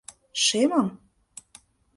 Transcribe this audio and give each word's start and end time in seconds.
Шемым? 0.43 0.87